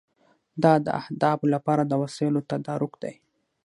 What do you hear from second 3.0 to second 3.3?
دی.